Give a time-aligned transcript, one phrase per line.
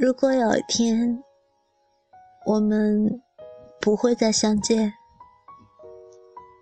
[0.00, 1.22] 如果有一天
[2.46, 3.20] 我们
[3.82, 4.94] 不会再相见，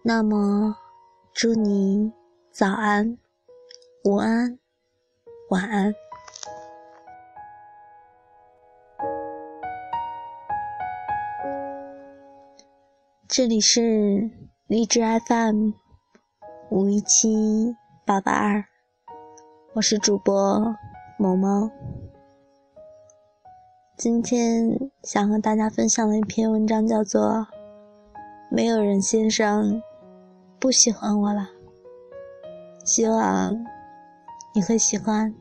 [0.03, 0.77] 那么
[1.33, 2.13] 祝你
[2.51, 3.17] 早安、
[4.03, 4.59] 午安、
[5.51, 5.95] 晚安。
[13.29, 14.29] 这里是
[14.67, 15.71] 荔枝 FM
[16.71, 18.65] 五一七八八二，
[19.75, 20.75] 我是主播
[21.21, 21.71] 萌萌。
[23.99, 27.21] 今天想和大家分享的一篇文章叫做
[28.49, 29.83] 《没有人先生
[30.61, 31.41] 不喜欢我了》，
[32.89, 33.53] 希望
[34.55, 35.35] 你会喜欢。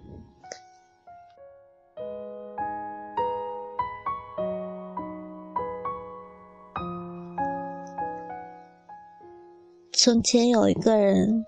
[9.91, 11.45] 从前有一个人，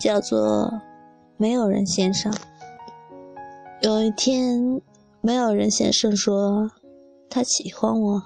[0.00, 0.72] 叫做
[1.36, 2.32] 没有人先生。
[3.82, 4.80] 有一天。
[5.26, 6.70] 没有人先生说
[7.30, 8.22] 他喜欢我，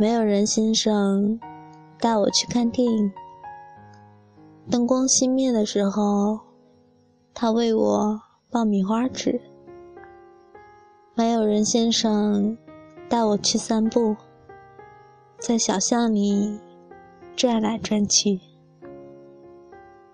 [0.00, 1.38] 没有人先生
[2.00, 3.12] 带我去看电影。
[4.70, 6.40] 灯光熄灭的时候，
[7.34, 9.38] 他喂我爆米花吃。
[11.14, 12.56] 没有人先生
[13.06, 14.16] 带我去散步，
[15.38, 16.58] 在小巷里
[17.36, 18.40] 转来转去。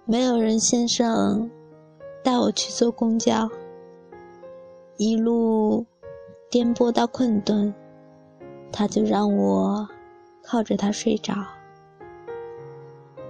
[0.05, 1.49] 没有人先生
[2.25, 3.49] 带我去坐公交。
[4.97, 5.87] 一路
[6.51, 7.75] 颠簸到困顿，
[8.71, 9.89] 他就让我
[10.43, 11.35] 靠着他睡着。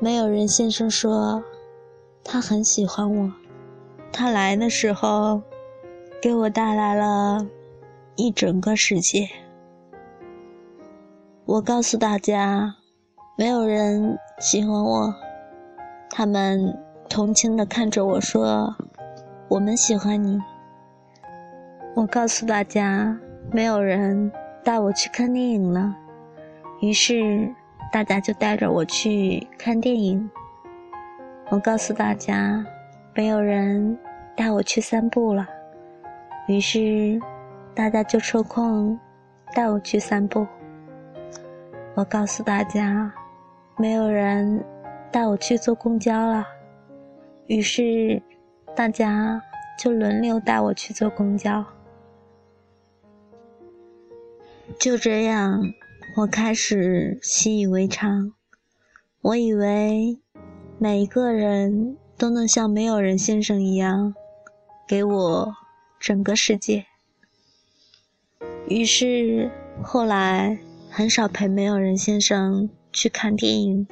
[0.00, 1.42] 没有人先生说
[2.24, 3.32] 他很喜欢我，
[4.12, 5.40] 他来的时候
[6.20, 7.46] 给我带来了
[8.16, 9.28] 一整个世界。
[11.44, 12.76] 我告诉大家，
[13.38, 15.14] 没有人喜欢我，
[16.10, 16.76] 他们
[17.08, 18.74] 同情的看着我说
[19.48, 20.40] ：“我们喜欢你。”
[21.94, 23.14] 我告诉大家，
[23.50, 24.32] 没有人
[24.64, 25.94] 带我去看电影了，
[26.80, 27.46] 于是
[27.92, 30.30] 大家就带着我去看电影。
[31.50, 32.64] 我告诉大家，
[33.14, 33.98] 没有人
[34.34, 35.46] 带我去散步了，
[36.48, 37.20] 于是
[37.74, 38.98] 大家就抽空
[39.54, 40.46] 带我去散步。
[41.94, 43.12] 我告诉大家，
[43.76, 44.64] 没有人
[45.10, 46.46] 带我去坐公交了，
[47.48, 48.22] 于是
[48.74, 49.38] 大家
[49.78, 51.62] 就轮流带我去坐公交。
[54.78, 55.72] 就这样，
[56.16, 58.32] 我开始习以为常。
[59.20, 60.18] 我以为
[60.78, 64.14] 每一个人都能像没有人先生一样，
[64.88, 65.54] 给我
[66.00, 66.86] 整个世界。
[68.68, 69.50] 于是
[69.82, 70.58] 后来
[70.90, 73.86] 很少陪没有人先生去看电影。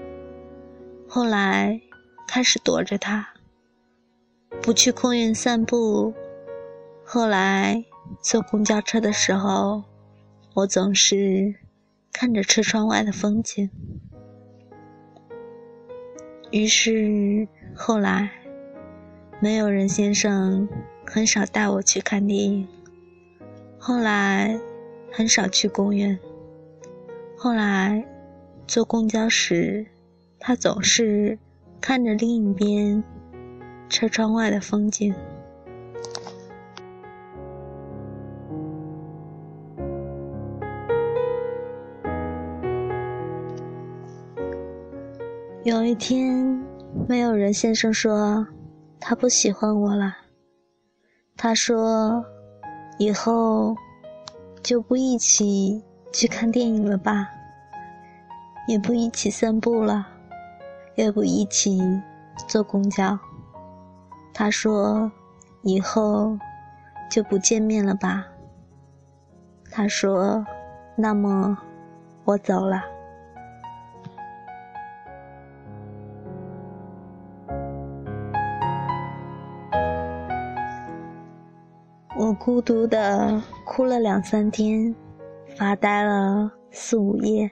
[1.07, 1.81] 后来
[2.27, 3.29] 开始躲着他，
[4.61, 6.12] 不去公园散步。
[7.05, 7.85] 后来
[8.21, 9.85] 坐公交车的时候。
[10.53, 11.55] 我总是
[12.12, 13.71] 看着车窗外的风景，
[16.50, 18.31] 于是后来，
[19.41, 20.69] 没有人先生
[21.06, 22.66] 很少带我去看电影，
[23.78, 24.59] 后来
[25.12, 26.19] 很少去公园，
[27.37, 28.05] 后来
[28.67, 29.87] 坐公交时，
[30.41, 31.38] 他总是
[31.81, 33.05] 看着另一边
[33.88, 35.15] 车窗外的风景。
[45.70, 46.60] 有一天，
[47.06, 48.44] 没有人先生说
[48.98, 50.16] 他不喜欢我了。
[51.36, 52.25] 他说
[52.98, 53.76] ：“以后
[54.64, 55.81] 就不一起
[56.12, 57.28] 去看电影了吧，
[58.66, 60.08] 也不一起散步了，
[60.97, 61.81] 也不一起
[62.48, 63.16] 坐公交。”
[64.34, 65.12] 他说
[65.62, 66.37] ：“以后
[67.08, 68.26] 就不见面了吧。”
[69.70, 70.44] 他说
[70.98, 71.56] ：“那么
[72.25, 72.82] 我走了。”
[82.42, 84.94] 孤独的哭了两三天，
[85.58, 87.50] 发呆了四五夜。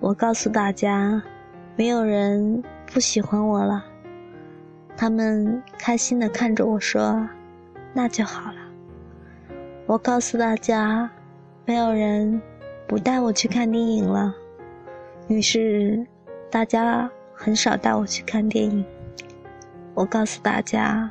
[0.00, 1.22] 我告诉大家，
[1.76, 3.84] 没有人不喜欢我了。
[4.96, 7.28] 他们开心的看着我说
[7.92, 8.58] ：“那就好了。”
[9.84, 11.10] 我告诉大家，
[11.66, 12.40] 没有人
[12.86, 14.34] 不带我去看电影了。
[15.28, 16.06] 于是，
[16.50, 18.82] 大家很少带我去看电影。
[19.92, 21.10] 我告诉大家，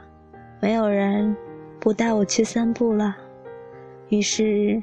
[0.60, 1.38] 没有人。
[1.84, 3.14] 不带我去散步了，
[4.08, 4.82] 于是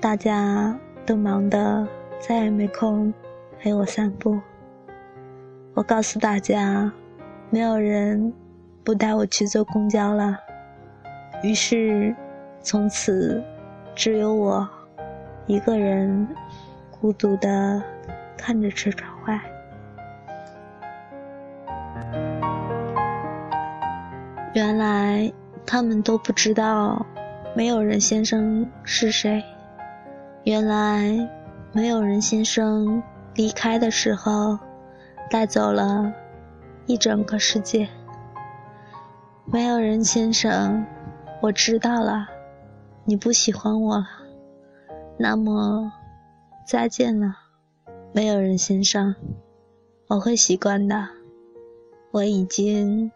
[0.00, 0.76] 大家
[1.06, 1.86] 都忙得
[2.18, 3.14] 再也没空
[3.60, 4.36] 陪我散步。
[5.74, 6.92] 我告诉大家，
[7.50, 8.34] 没有人
[8.82, 10.36] 不带我去坐公交了，
[11.44, 12.12] 于是
[12.60, 13.40] 从此
[13.94, 14.68] 只有我
[15.46, 16.26] 一个人
[17.00, 17.80] 孤独的
[18.36, 19.40] 看着车窗外。
[24.52, 25.32] 原来
[25.72, 27.06] 他们都不知道
[27.54, 29.40] 没有人先生是谁。
[30.42, 31.30] 原来
[31.70, 33.00] 没有人先生
[33.36, 34.58] 离开的时候
[35.30, 36.12] 带走了
[36.86, 37.88] 一整个世界。
[39.44, 40.84] 没有人先生，
[41.40, 42.26] 我知道了，
[43.04, 44.06] 你不喜欢我了。
[45.16, 45.92] 那么
[46.66, 47.36] 再见了，
[48.12, 49.14] 没有人先生，
[50.08, 51.10] 我会习惯的。
[52.10, 53.12] 我已经。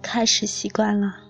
[0.00, 1.23] 开始习惯了。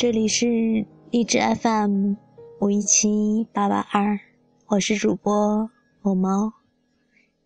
[0.00, 2.14] 这里是荔枝 FM
[2.58, 4.18] 五一七八八二，
[4.68, 5.70] 我是主播
[6.00, 6.54] 某猫。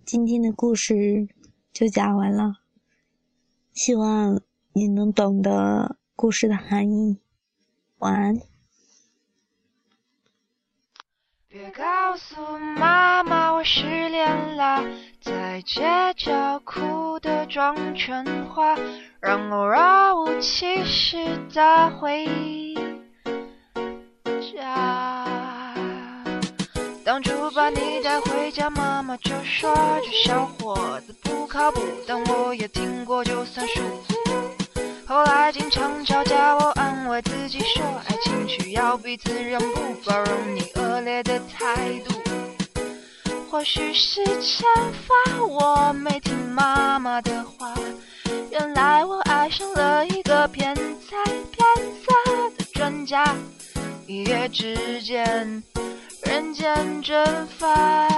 [0.04, 1.26] 今天的故事
[1.72, 2.58] 就讲完了，
[3.72, 4.40] 希望
[4.72, 7.18] 你能懂得故事的含义。
[7.98, 8.36] 晚安。
[11.48, 12.36] 别告诉
[12.78, 14.80] 妈妈我失恋了。
[15.20, 15.82] 在街
[16.16, 18.76] 角哭的装全花，
[19.24, 21.16] 让我若无其事
[21.54, 22.26] 的回
[24.54, 25.74] 家。
[27.02, 29.74] 当初把你带回家，妈妈就说
[30.04, 33.80] 这小伙子不靠谱，但我也听过就算数。
[35.06, 42.14] 后来经常吵架，我安慰自己说，爱情需要彼此让步，包容你恶劣的态度。
[43.50, 44.66] 或许是惩
[45.06, 47.72] 罚我没听妈妈的话，
[48.54, 51.16] 原来我爱上了一个骗财
[51.50, 51.66] 骗
[52.04, 52.12] 色
[52.56, 53.34] 的专家，
[54.06, 55.60] 一夜之间
[56.22, 58.08] 人间蒸发。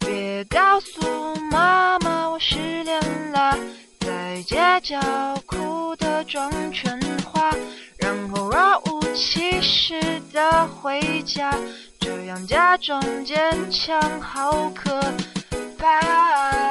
[0.00, 1.00] 别告诉
[1.48, 3.00] 妈妈我失恋
[3.30, 3.56] 了，
[4.00, 4.98] 在街角
[5.46, 7.52] 哭得装全花，
[7.98, 11.54] 然后若无其事的回家。
[12.00, 13.38] 这样假装坚
[13.70, 15.00] 强，好可
[15.78, 16.69] 怕。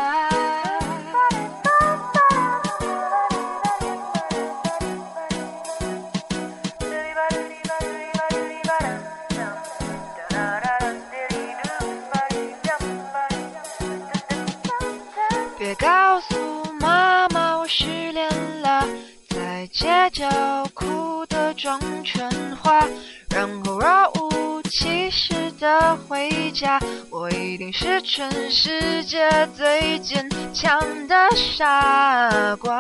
[15.80, 16.36] 告诉
[16.80, 18.30] 妈妈我失恋
[18.62, 18.86] 了，
[19.30, 20.30] 在街角
[20.74, 22.86] 哭的妆全花，
[23.30, 24.30] 然后若无。
[24.72, 26.80] 其事的回家，
[27.10, 29.28] 我一定是全世界
[29.58, 32.80] 最坚强的傻瓜。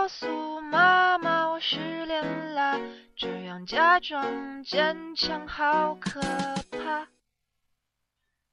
[0.00, 2.24] 告诉妈妈我失恋
[2.54, 2.80] 了。
[3.14, 4.24] 这样假装
[4.64, 6.69] 坚强，好可怕。